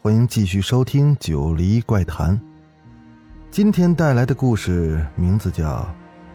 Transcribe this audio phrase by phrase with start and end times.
[0.00, 2.38] 欢迎继续收听《九黎怪谈》。
[3.50, 5.80] 今天带来的故事名字叫《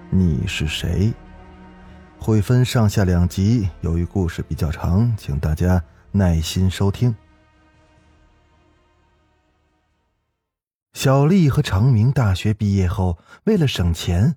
[0.09, 1.07] 你是谁》，
[2.21, 3.69] 会分上下两集。
[3.79, 7.15] 由于故事比较长，请大家耐心收听。
[10.91, 14.35] 小丽和长明大学毕业后，为了省钱，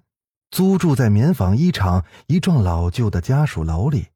[0.53, 4.07] 租住在棉纺衣厂一幢老旧的家属楼里。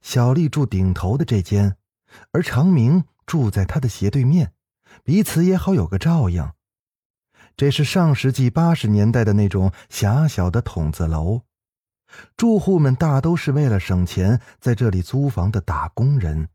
[0.00, 1.76] 小丽住顶头的这间，
[2.32, 4.54] 而长明住在他的斜对面，
[5.04, 6.50] 彼此也好有个照应。
[7.56, 11.42] 这是上世纪八十年代的那种狭小的筒子楼，
[12.36, 16.48] 住户们大都是为了省钱在这里租房的打工人，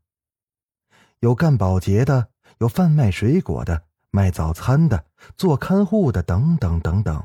[1.20, 5.06] 有干保洁的，有贩卖水果的，卖早餐的，
[5.36, 7.24] 做看护的，等等等等。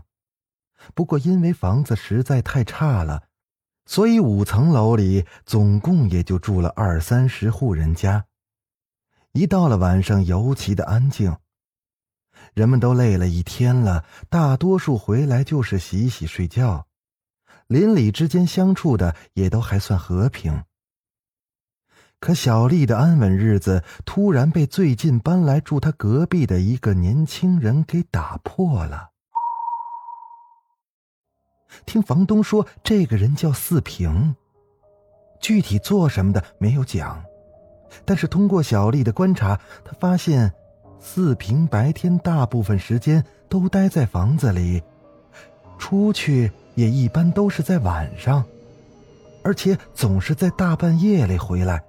[0.93, 3.23] 不过因为房子实在太差了。
[3.85, 8.25] 所以五层楼里总共也就住了二三十户人家。
[9.33, 11.37] 一到了晚上，尤其的安静。
[12.53, 16.87] 人们都累了一天了，大多数回来就是洗洗睡觉，
[17.67, 20.63] 邻里之间相处的也都还算和平。
[22.19, 29.11] 可小丽的安稳日子突然被最近搬来住她隔壁的一个年轻人给打破了。
[31.85, 34.35] 听房东说，这个人叫四平。
[35.39, 37.23] 具体做什么的没有讲，
[38.05, 40.51] 但是通过小丽的观察，她发现
[40.99, 44.81] 四平白天大部分时间都待在房子里，
[45.77, 48.43] 出去也一般都是在晚上，
[49.43, 51.83] 而且总是在大半夜里回来。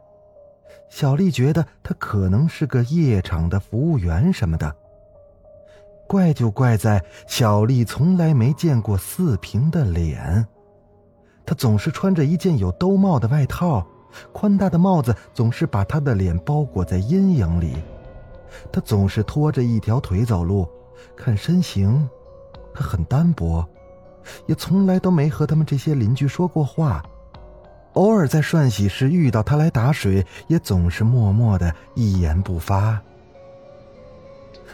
[0.88, 4.74] 小丽觉得他可能是个夜场的服务员什么的。
[6.08, 10.44] 怪就怪在小丽从来没见过四平的脸，
[11.46, 13.86] 他总是穿着一件有兜帽的外套，
[14.32, 17.76] 宽大的帽子总是把他的脸包裹在阴影里。
[18.72, 20.68] 他总是拖着一条腿走路，
[21.16, 22.08] 看身形，
[22.74, 23.64] 他很单薄，
[24.46, 27.02] 也从来都没和他们这些邻居说过话。
[27.94, 33.00] 偶尔在涮洗时遇到他来打水，也总是默默的一言不发。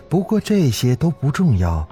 [0.08, 1.86] 不过这些都不重要，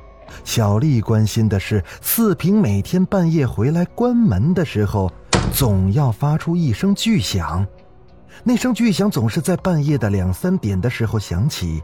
[0.45, 5.11] 小丽关心的是四平每天半夜回来关门的时候，
[5.53, 7.67] 总要发出一声巨响，
[8.43, 11.83] 那声巨响总是在半夜的两三点的时候响起。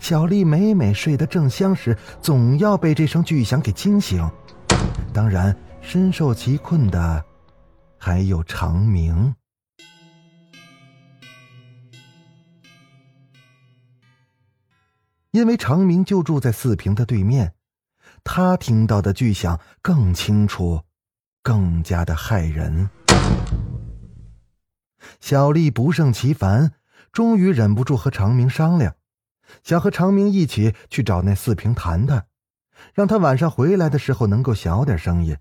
[0.00, 4.28] 小丽每每睡得正香时，总要被这声巨响给惊醒。
[5.12, 7.24] 当然，深受其困的
[7.98, 9.34] 还有长明。
[15.30, 17.54] 因为长明就住在四平的对面，
[18.22, 20.80] 他听到的巨响更清楚，
[21.44, 22.88] 更加的骇人。
[25.20, 26.72] 小丽不胜其烦，
[27.12, 28.96] 终于忍不住和长明商量，
[29.62, 32.26] 想和长明一起去找那四平谈谈，
[32.94, 35.36] 让他晚上回来的时候能够小点声音。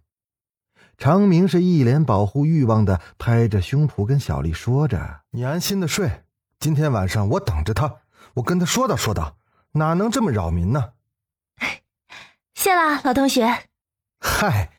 [0.98, 6.26] 长明是一脸保护欲望的，拍着胸脯跟小丽说着：“你安心的睡，
[6.60, 8.02] 今天晚上我等着他，
[8.36, 9.38] 我跟他说道说道。”
[9.76, 10.92] 哪能这么扰民呢？
[12.54, 13.48] 谢了，老同学。
[14.20, 14.70] 嗨，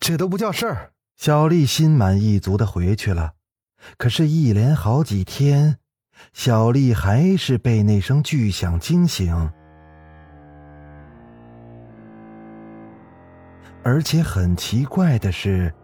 [0.00, 0.92] 这都不叫事儿。
[1.16, 3.34] 小丽心满意足的回去了。
[3.96, 5.78] 可是，一连好几天，
[6.32, 9.52] 小丽还是被那声巨响惊醒。
[13.84, 15.74] 而且很奇怪的是，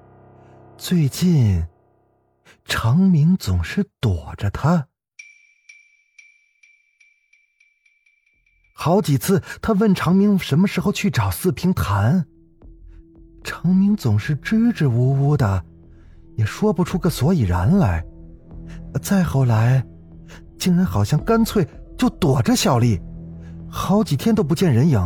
[0.77, 1.66] 最近
[2.65, 4.87] 长明总是躲着她。
[8.72, 12.28] 好几次，他问长明什么时候去找四平谈，
[13.48, 15.65] 长明总是支支吾吾的，
[16.36, 18.04] 也说不出个所以然来。
[19.00, 19.83] 再后来，
[20.59, 21.66] 竟然好像干脆
[21.97, 23.00] 就躲着小丽，
[23.66, 25.00] 好几天都不见人影，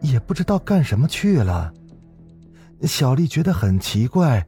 [0.00, 1.74] 也不知道干什么去了。
[2.82, 4.46] 小丽觉得很奇怪。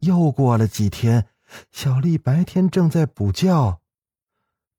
[0.00, 1.24] 又过了几天，
[1.72, 3.78] 小丽白天正在补觉。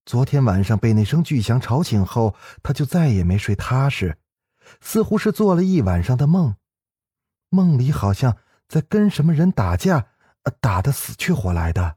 [0.05, 4.15] 昨天晚上被那声巨响吵醒后，她就再也没睡踏实，
[4.79, 6.53] 似乎是做了一晚上的梦，
[7.49, 10.07] 梦里好像在跟什么人打架，
[10.59, 11.95] 打得死去活来的。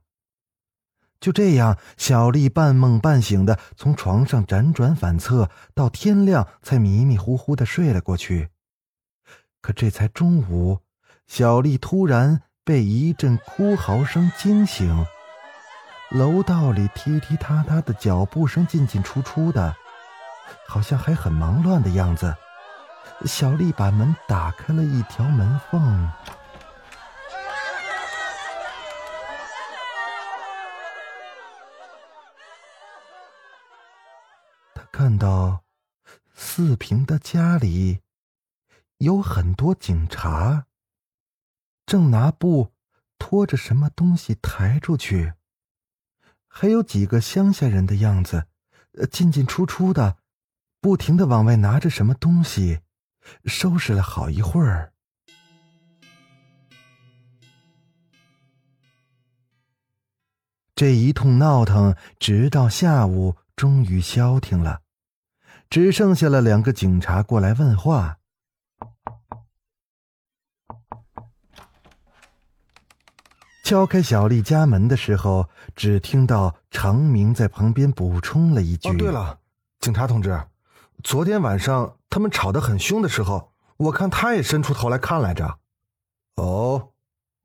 [1.21, 8.49] 就这样，小丽半梦半醒的从床上辗转反侧，到天亮才迷迷糊糊的睡了过去。
[9.61, 10.79] 可这才中午，
[11.27, 15.07] 小丽突然被一阵哭嚎声惊醒。
[16.11, 19.77] 楼道里踢踢踏踏的脚步声进进出出的，
[20.67, 22.35] 好像还很忙乱的样子。
[23.27, 26.11] 小丽把门打开了一条门缝。
[34.93, 35.65] 看到
[36.35, 38.01] 四平的家里
[38.99, 40.67] 有很多警察，
[41.87, 42.73] 正拿布
[43.19, 45.33] 拖着什么东西抬出去，
[46.47, 48.47] 还有几个乡下人的样子，
[49.11, 50.19] 进进出出的，
[50.83, 52.81] 不停的往外拿着什么东西，
[53.45, 54.93] 收拾了好一会儿。
[60.75, 64.81] 这一通闹腾，直到下午，终于消停了。
[65.69, 68.17] 只剩下了两个警察过来问话。
[73.63, 79.39] 敲开小丽家门的时候，只听到长明在旁边补充了一句：“哦，对了，
[79.79, 80.43] 警察同志，
[81.05, 85.61] 昨天晚上他们吵得很凶的时候，我看他也伸出头来看来着。
[86.37, 86.91] ”“哦，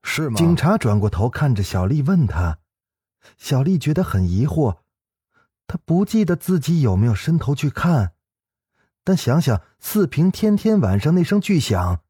[0.04, 2.60] 是吗？”警察转过头看着小丽，问他。
[3.38, 4.80] 小丽觉得很疑惑，
[5.66, 8.14] 她不记得自己有没有伸头去看。
[9.04, 12.02] 但想想四平天天晚上那声巨响，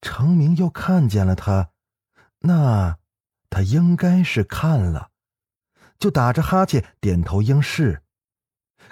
[0.00, 1.70] 程明又看见了他，
[2.40, 2.98] 那
[3.50, 5.10] 他应该是看了，
[5.98, 8.02] 就打着哈欠点头应是。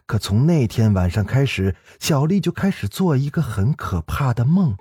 [0.07, 4.77] 可从那天晚上开始，小丽就开始做一个很可怕的梦。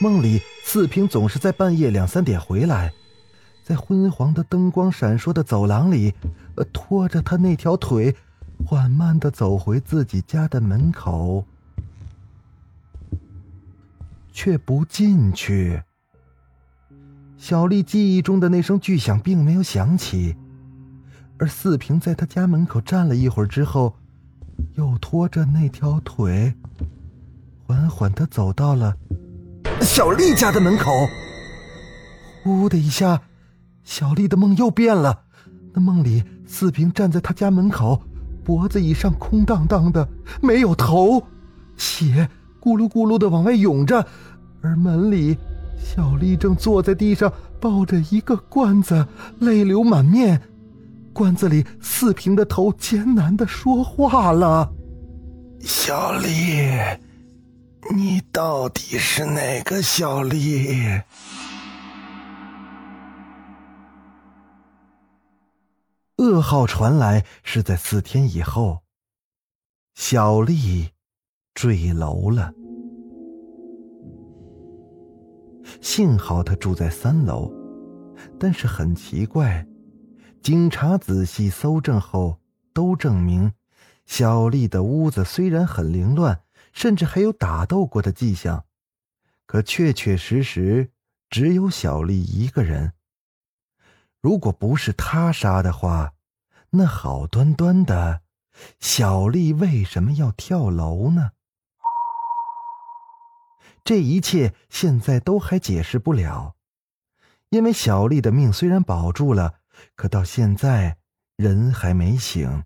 [0.00, 2.92] 梦里四平总是在半夜两三点回来。
[3.64, 6.14] 在昏黄的灯光闪烁的走廊里，
[6.56, 8.14] 呃，拖着他那条腿，
[8.66, 11.44] 缓慢的走回自己家的门口，
[14.32, 15.82] 却不进去。
[17.38, 20.36] 小丽记忆中的那声巨响并没有响起，
[21.42, 23.96] 而四平在他家门口站了一会儿之后，
[24.76, 26.54] 又拖着那条腿，
[27.66, 28.96] 缓缓的走到了
[29.80, 30.92] 小丽家的门口。
[32.44, 33.20] 呼的一下。
[33.82, 35.22] 小丽的梦又变了，
[35.72, 38.00] 那梦里四平站在他家门口，
[38.44, 40.08] 脖子以上空荡荡的，
[40.40, 41.26] 没有头，
[41.76, 42.30] 血
[42.60, 44.06] 咕噜咕噜的往外涌着，
[44.60, 45.36] 而门里
[45.76, 49.04] 小丽正坐在地上抱着一个罐子，
[49.40, 50.40] 泪流满面。
[51.12, 54.72] 罐子里四平的头艰难的说话了
[55.60, 56.28] ：“小丽，
[57.94, 60.68] 你到底是哪个小丽？”
[66.18, 68.78] 噩耗传来是在四天以后，
[69.94, 70.90] 小丽
[71.52, 72.52] 坠楼了。
[75.80, 77.52] 幸好她住在三楼，
[78.38, 79.66] 但是很奇怪，
[80.42, 82.40] 警察仔细搜证后
[82.72, 83.52] 都证明，
[84.06, 86.42] 小丽的屋子虽然很凌乱，
[86.72, 88.64] 甚至还有打斗过的迹象，
[89.46, 90.90] 可确确实实
[91.30, 92.94] 只有小丽一个人。
[94.20, 96.14] 如果不是他杀的话，
[96.70, 98.22] 那好端端的
[98.80, 101.30] 小丽为什么要跳楼呢？
[103.84, 106.56] 这一切现在都还解释不了，
[107.50, 109.60] 因为小丽的命虽然保住了，
[109.94, 110.98] 可到现在
[111.36, 112.64] 人还没醒。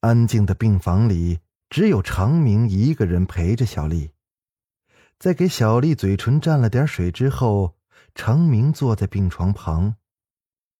[0.00, 4.12] 安静的病房里只有长明一个人陪着小丽，
[5.18, 7.76] 在给小丽嘴唇蘸了点水之后，
[8.14, 9.96] 长明坐在病床旁。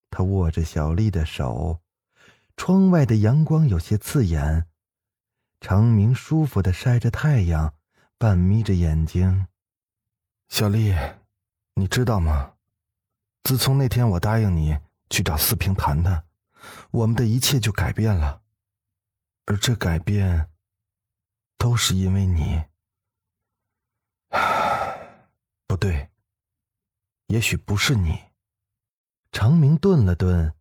[0.09, 1.81] 他握着小丽的手，
[2.57, 4.65] 窗外的阳光有些刺眼。
[5.59, 7.73] 长明舒服的晒着太阳，
[8.17, 9.47] 半眯着眼睛。
[10.47, 10.95] 小丽，
[11.75, 12.53] 你知道吗？
[13.43, 14.77] 自从那天我答应你
[15.09, 16.25] 去找四平谈谈，
[16.91, 18.41] 我们的一切就改变了。
[19.45, 20.49] 而这改变，
[21.57, 22.63] 都是因为你。
[25.65, 26.09] 不对，
[27.27, 28.25] 也许不是你。
[29.31, 30.53] 长明顿了顿，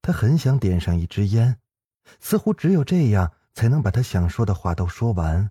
[0.00, 1.60] 他很想点上一支烟，
[2.20, 5.50] 似乎只有这样才能把他想说的话都说完。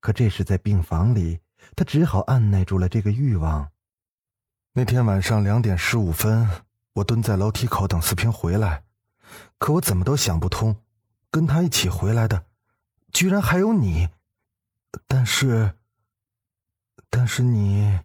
[0.00, 1.40] 可这是在病房里，
[1.76, 3.70] 他只好按耐住了这个欲望。
[4.72, 6.48] 那天晚上两点十五分，
[6.94, 8.84] 我蹲在楼梯口等四平回来，
[9.58, 10.76] 可我怎么都想不通，
[11.30, 12.44] 跟他一起回来的，
[13.12, 14.08] 居然还有你。
[15.06, 15.74] 但是，
[17.08, 18.00] 但是你。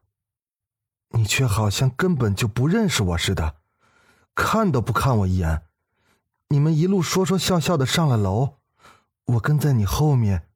[1.10, 3.56] 你却好像根本就不认识我似的，
[4.34, 5.62] 看都不看我一眼。
[6.50, 8.56] 你们一路说说笑笑的上了楼，
[9.24, 10.50] 我跟在你后面，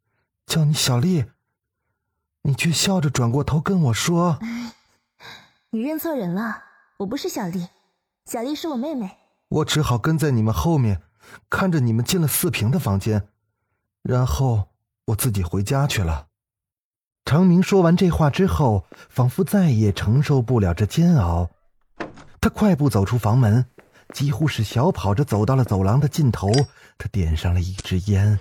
[0.46, 1.32] 叫你小丽，
[2.42, 4.38] 你却笑着转过头跟我说
[5.72, 6.62] ：“你认错人了，
[6.98, 7.70] 我不是小丽，
[8.30, 9.10] 小丽是我妹妹。”
[9.50, 11.02] 我只好跟在你们后面，
[11.50, 13.28] 看着你们进了四平的房间，
[14.04, 14.70] 然后
[15.06, 16.28] 我自己回家去了。
[17.26, 21.50] 长明说完这话之后，仿佛再也承受不了这煎熬，
[22.40, 23.66] 他快步走出房门，
[24.14, 26.52] 几乎是小跑着走到了走廊的尽头。
[27.00, 28.40] 他点上了一支烟，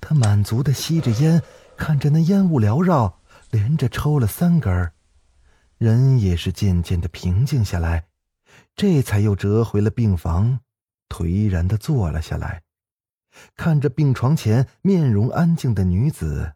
[0.00, 1.42] 他满足的吸着烟，
[1.76, 3.18] 看着那烟雾缭绕，
[3.50, 4.92] 连着抽了三根
[5.78, 8.04] 人也是渐渐的平静下来，
[8.76, 10.60] 这才又折回了病房，
[11.08, 12.62] 颓然的坐了下来，
[13.56, 16.52] 看着病床前面容安静的女子。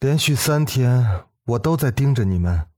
[0.00, 2.68] 连续三天，我都在盯着你们。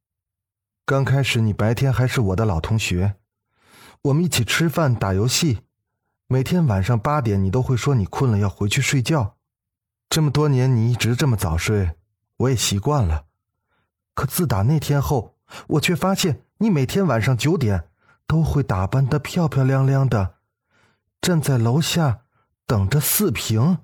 [0.84, 3.14] 刚开始，你白天还是我的老同学，
[4.02, 5.60] 我们一起吃饭、打游戏。
[6.26, 9.36] 每天晚上八点，你都会说你困了，要回去睡觉。
[10.08, 11.92] 这么多年，你一直这么早睡，
[12.38, 13.26] 我也习惯了。
[14.12, 15.36] 可自打那天后，
[15.68, 17.88] 我却发现你每天晚上九点
[18.26, 20.34] 都会打扮的漂漂亮亮的，
[21.20, 22.20] 站在楼下
[22.66, 23.78] 等着四平，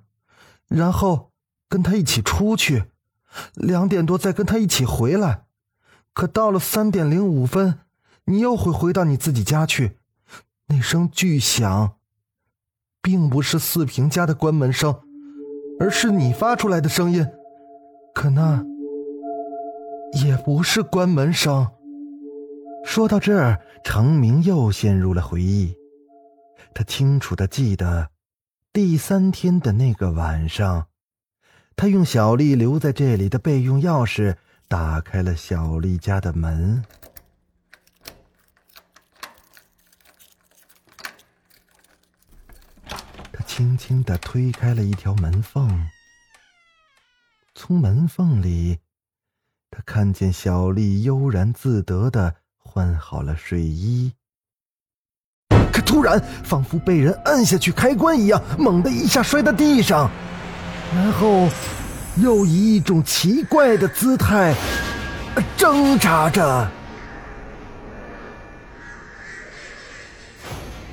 [0.69, 1.33] 然后
[1.69, 2.85] 跟他一起出去。
[3.55, 5.45] 两点多再跟他一起回来，
[6.13, 7.79] 可到了三点零五分，
[8.25, 9.99] 你又会回到你自己家去。
[10.67, 11.97] 那声巨响，
[13.01, 15.01] 并不是四平家的关门声，
[15.79, 17.27] 而是你发出来的声音。
[18.13, 18.65] 可那
[20.15, 21.69] 也不是关门声。
[22.85, 25.75] 说到这儿，程明又陷入了回忆。
[26.75, 28.11] 他清楚的记得，
[28.73, 30.89] 第三天的那个晚上。
[31.77, 34.37] 他用小丽留在这里的备用钥匙
[34.69, 36.85] 打开了小丽家的门。
[43.33, 45.89] 他轻轻的推开了一条门缝，
[47.55, 48.81] 从门缝里，
[49.71, 52.37] 他看见小丽悠然自得的
[52.73, 54.13] 换好了睡衣。
[55.73, 60.09] 可突然，仿佛被人按下去开关一样，猛地一下摔到地上。
[60.95, 61.49] 然后，
[62.17, 64.55] 又以一种奇怪的姿态
[65.57, 66.71] 挣扎着。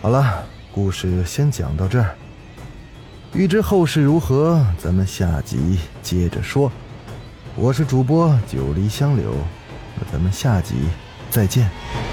[0.01, 2.15] 好了，故事先讲到这儿。
[3.34, 6.72] 欲知后事如何，咱们下集接着说。
[7.55, 9.34] 我是主播九黎香柳，
[9.96, 10.75] 那咱们下集
[11.29, 12.06] 再见。